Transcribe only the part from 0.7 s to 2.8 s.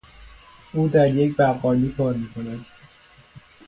او در یک بقالی کار میکند.